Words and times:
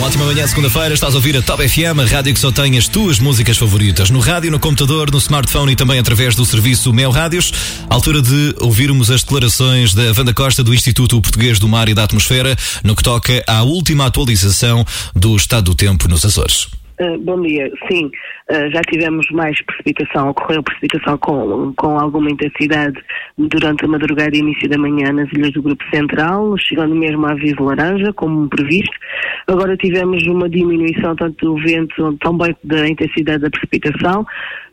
Uma 0.00 0.06
ótima 0.06 0.24
manhã, 0.24 0.46
segunda-feira, 0.46 0.94
estás 0.94 1.12
a 1.12 1.18
ouvir 1.18 1.36
a 1.36 1.42
Top 1.42 1.68
FM, 1.68 2.00
a 2.00 2.06
rádio 2.06 2.32
que 2.32 2.40
só 2.40 2.50
tem 2.50 2.78
as 2.78 2.88
tuas 2.88 3.18
músicas 3.18 3.58
favoritas. 3.58 4.08
No 4.08 4.18
rádio, 4.18 4.50
no 4.50 4.58
computador, 4.58 5.10
no 5.10 5.18
smartphone 5.18 5.72
e 5.72 5.76
também 5.76 5.98
através 5.98 6.34
do 6.34 6.46
serviço 6.46 6.90
Mel 6.90 7.10
Rádios. 7.10 7.52
Altura 7.86 8.22
de 8.22 8.54
ouvirmos 8.60 9.10
as 9.10 9.22
declarações 9.22 9.92
da 9.92 10.04
Wanda 10.16 10.32
Costa 10.32 10.64
do 10.64 10.72
Instituto 10.72 11.20
Português 11.20 11.58
do 11.58 11.68
Mar 11.68 11.86
e 11.90 11.92
da 11.92 12.04
Atmosfera 12.04 12.56
no 12.82 12.96
que 12.96 13.02
toca 13.02 13.44
à 13.46 13.62
última 13.62 14.06
atualização 14.06 14.86
do 15.14 15.36
estado 15.36 15.64
do 15.64 15.74
tempo 15.74 16.08
nos 16.08 16.24
Açores. 16.24 16.79
Uh, 17.00 17.16
bom 17.18 17.40
dia. 17.40 17.72
Sim, 17.90 18.10
uh, 18.50 18.70
já 18.70 18.82
tivemos 18.82 19.26
mais 19.30 19.58
precipitação, 19.62 20.28
ocorreu 20.28 20.62
precipitação 20.62 21.16
com, 21.16 21.72
com 21.74 21.98
alguma 21.98 22.30
intensidade 22.30 23.02
durante 23.38 23.86
a 23.86 23.88
madrugada 23.88 24.36
e 24.36 24.40
início 24.40 24.68
da 24.68 24.76
manhã 24.76 25.10
nas 25.10 25.32
ilhas 25.32 25.50
do 25.52 25.62
Grupo 25.62 25.82
Central, 25.88 26.58
chegando 26.58 26.94
mesmo 26.94 27.24
a 27.24 27.32
aviso 27.32 27.62
laranja, 27.62 28.12
como 28.12 28.50
previsto. 28.50 28.92
Agora 29.46 29.78
tivemos 29.78 30.26
uma 30.26 30.46
diminuição 30.46 31.16
tanto 31.16 31.46
do 31.46 31.62
vento, 31.62 32.18
também 32.18 32.54
da 32.64 32.86
intensidade 32.86 33.44
da 33.44 33.50
precipitação, 33.50 34.26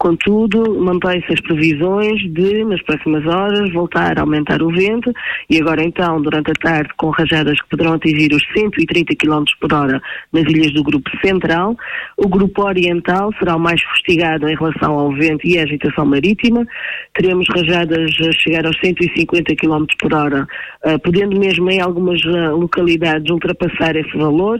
Contudo, 0.00 0.80
mantém-se 0.80 1.30
as 1.30 1.40
previsões 1.42 2.22
de, 2.32 2.64
nas 2.64 2.80
próximas 2.84 3.22
horas, 3.26 3.70
voltar 3.70 4.18
a 4.18 4.22
aumentar 4.22 4.62
o 4.62 4.70
vento 4.70 5.12
e 5.50 5.60
agora 5.60 5.84
então, 5.84 6.22
durante 6.22 6.50
a 6.50 6.54
tarde, 6.54 6.88
com 6.96 7.10
rajadas 7.10 7.60
que 7.60 7.68
poderão 7.68 7.92
atingir 7.92 8.32
os 8.32 8.42
130 8.56 9.14
km 9.14 9.44
por 9.60 9.74
hora 9.74 10.00
nas 10.32 10.44
ilhas 10.44 10.72
do 10.72 10.82
Grupo 10.82 11.10
Central. 11.22 11.76
O 12.16 12.26
Grupo 12.28 12.62
Oriental 12.62 13.30
será 13.38 13.56
o 13.56 13.60
mais 13.60 13.82
fustigado 13.82 14.48
em 14.48 14.56
relação 14.56 14.98
ao 14.98 15.12
vento 15.12 15.46
e 15.46 15.58
à 15.58 15.64
agitação 15.64 16.06
marítima. 16.06 16.66
Teremos 17.12 17.46
rajadas 17.54 18.10
a 18.26 18.32
chegar 18.32 18.64
aos 18.64 18.80
150 18.80 19.54
km 19.54 19.84
por 19.98 20.14
hora, 20.14 20.48
uh, 20.86 20.98
podendo 21.00 21.38
mesmo 21.38 21.70
em 21.70 21.82
algumas 21.82 22.24
uh, 22.24 22.56
localidades 22.56 23.30
ultrapassar 23.30 23.94
esse 23.96 24.16
valor. 24.16 24.58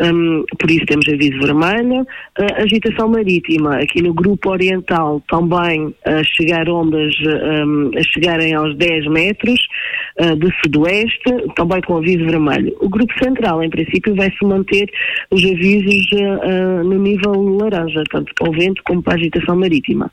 Um, 0.00 0.46
por 0.58 0.70
isso 0.70 0.86
temos 0.86 1.06
aviso 1.08 1.38
vermelho. 1.42 2.06
Uh, 2.40 2.62
agitação 2.62 3.10
marítima, 3.10 3.76
aqui 3.76 4.00
no 4.00 4.14
Grupo 4.14 4.50
Oriental, 4.50 4.77
Oriental 4.78 5.22
também 5.28 5.94
a 6.06 6.22
chegar 6.24 6.68
ondas, 6.68 7.12
um, 7.26 7.90
a 7.96 8.02
chegarem 8.02 8.54
aos 8.54 8.76
10 8.76 9.08
metros 9.08 9.60
uh, 10.20 10.36
de 10.36 10.48
sudoeste, 10.62 11.52
também 11.56 11.80
com 11.82 11.98
aviso 11.98 12.24
vermelho. 12.24 12.74
O 12.80 12.88
Grupo 12.88 13.12
Central, 13.22 13.62
em 13.62 13.70
princípio, 13.70 14.14
vai 14.14 14.30
se 14.30 14.44
manter 14.44 14.90
os 15.30 15.42
avisos 15.44 16.06
uh, 16.12 16.84
no 16.84 16.98
nível 16.98 17.32
laranja, 17.60 18.02
tanto 18.10 18.32
para 18.34 18.48
o 18.48 18.52
vento 18.52 18.82
como 18.84 19.02
para 19.02 19.14
a 19.14 19.16
agitação 19.16 19.56
marítima. 19.56 20.10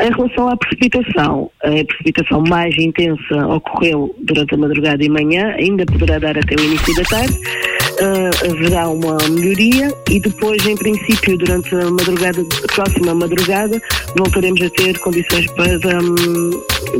Em 0.00 0.10
relação 0.10 0.48
à 0.48 0.56
precipitação, 0.56 1.50
a 1.62 1.84
precipitação 1.84 2.42
mais 2.48 2.76
intensa 2.78 3.46
ocorreu 3.46 4.14
durante 4.18 4.54
a 4.54 4.58
madrugada 4.58 5.04
e 5.04 5.08
manhã, 5.08 5.54
ainda 5.56 5.84
poderá 5.86 6.18
dar 6.18 6.36
até 6.36 6.60
o 6.60 6.64
início 6.64 6.94
da 6.96 7.04
tarde 7.04 7.73
uh, 8.00 8.50
haverá 8.50 8.88
uma 8.88 9.16
melhoria 9.28 9.92
e 10.10 10.20
depois, 10.20 10.64
em 10.66 10.76
princípio, 10.76 11.36
durante 11.38 11.74
a 11.74 11.90
madrugada, 11.90 12.44
próxima 12.74 13.14
madrugada, 13.14 13.80
voltaremos 14.16 14.60
a 14.62 14.70
ter 14.70 14.98
condições 14.98 15.46
para 15.52 15.98
um, 15.98 16.50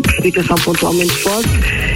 precipitação 0.03 0.57
pontualmente 0.57 1.15
forte 1.17 1.49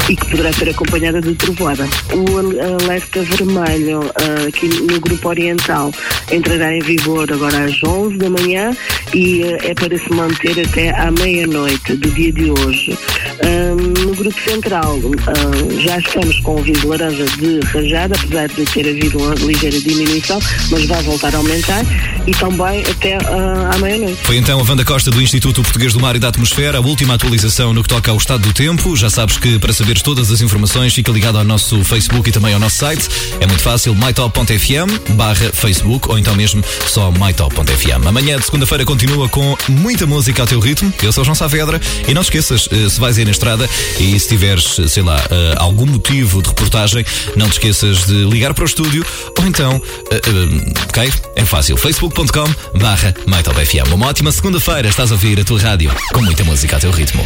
e 0.08 0.16
que 0.16 0.26
poderá 0.30 0.52
ser 0.52 0.70
acompanhada 0.70 1.20
de 1.20 1.34
trovoada. 1.34 1.86
O 2.12 2.84
alerta 2.84 3.22
vermelho 3.22 4.00
uh, 4.00 4.48
aqui 4.48 4.68
no 4.68 5.00
Grupo 5.00 5.28
Oriental 5.28 5.92
entrará 6.30 6.74
em 6.74 6.80
vigor 6.80 7.30
agora 7.32 7.64
às 7.64 7.82
11 7.82 8.16
da 8.16 8.30
manhã 8.30 8.70
e 9.14 9.42
uh, 9.42 9.58
é 9.62 9.74
para 9.74 9.96
se 9.98 10.10
manter 10.12 10.66
até 10.66 10.90
à 10.90 11.10
meia-noite 11.10 11.94
do 11.96 12.10
dia 12.10 12.32
de 12.32 12.50
hoje. 12.50 12.96
Um, 13.44 14.04
no 14.04 14.14
Grupo 14.16 14.40
Central 14.40 14.98
uh, 14.98 15.80
já 15.80 15.98
estamos 15.98 16.40
com 16.40 16.56
o 16.56 16.58
aviso 16.58 16.88
laranja 16.88 17.24
de 17.24 17.60
rajada, 17.66 18.16
apesar 18.16 18.48
de 18.48 18.64
ter 18.66 18.88
havido 18.88 19.18
uma 19.18 19.34
ligeira 19.34 19.80
diminuição, 19.80 20.40
mas 20.70 20.86
vai 20.86 21.02
voltar 21.02 21.34
a 21.34 21.38
aumentar 21.38 21.84
e 22.26 22.32
também 22.32 22.80
até 22.80 23.16
uh. 23.18 24.16
Foi 24.24 24.36
então 24.36 24.58
a 24.58 24.62
Wanda 24.62 24.84
Costa 24.84 25.10
do 25.10 25.22
Instituto 25.22 25.62
Português 25.62 25.92
do 25.92 26.00
Mar 26.00 26.16
e 26.16 26.18
da 26.18 26.28
Atmosfera, 26.28 26.78
a 26.78 26.80
última 26.80 27.14
atualização 27.14 27.72
no 27.72 27.82
que 27.82 27.88
toca 27.88 28.10
ao 28.10 28.16
estado 28.16 28.42
do 28.42 28.52
tempo. 28.52 28.96
Já 28.96 29.08
sabes 29.08 29.38
que 29.38 29.58
para 29.58 29.72
saberes 29.72 30.02
todas 30.02 30.30
as 30.30 30.40
informações 30.40 30.92
fica 30.92 31.12
ligado 31.12 31.38
ao 31.38 31.44
nosso 31.44 31.84
Facebook 31.84 32.28
e 32.28 32.32
também 32.32 32.54
ao 32.54 32.60
nosso 32.60 32.76
site. 32.76 33.08
É 33.40 33.46
muito 33.46 33.62
fácil, 33.62 33.94
mytop.fm 33.94 35.14
barra 35.14 35.50
Facebook 35.52 36.10
ou 36.10 36.18
então 36.18 36.34
mesmo 36.34 36.62
só 36.86 37.10
mytop.fm. 37.10 38.06
Amanhã 38.06 38.36
de 38.36 38.44
segunda-feira 38.44 38.84
continua 38.84 39.28
com 39.28 39.56
muita 39.68 40.06
música 40.06 40.42
ao 40.42 40.48
teu 40.48 40.60
ritmo. 40.60 40.92
Eu 41.02 41.12
sou 41.12 41.24
João 41.24 41.34
Saavedra 41.34 41.80
e 42.06 42.14
não 42.14 42.22
esqueças, 42.22 42.68
eh, 42.72 42.88
se 42.88 42.98
vais 42.98 43.16
ir 43.18 43.27
na 43.28 43.32
estrada 43.32 43.68
e 44.00 44.18
se 44.18 44.26
tiveres, 44.26 44.80
sei 44.88 45.02
lá, 45.02 45.18
eh, 45.30 45.54
algum 45.58 45.86
motivo 45.86 46.42
de 46.42 46.48
reportagem, 46.48 47.04
não 47.36 47.46
te 47.46 47.52
esqueças 47.52 48.06
de 48.06 48.24
ligar 48.24 48.54
para 48.54 48.64
o 48.64 48.66
estúdio 48.66 49.04
ou 49.38 49.46
então, 49.46 49.76
uh, 49.76 50.82
ok? 50.88 51.12
É 51.36 51.44
fácil, 51.44 51.76
facebook.com 51.76 52.78
barra 52.78 53.14
MyTopFM. 53.26 53.92
Uma 53.92 54.08
ótima 54.08 54.32
segunda-feira, 54.32 54.88
estás 54.88 55.10
a 55.12 55.14
ouvir 55.14 55.38
a 55.40 55.44
tua 55.44 55.60
rádio 55.60 55.94
com 56.12 56.22
muita 56.22 56.42
música 56.44 56.76
a 56.76 56.80
teu 56.80 56.90
ritmo. 56.90 57.24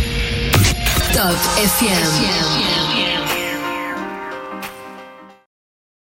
Top 1.12 1.38
FM. 1.56 2.71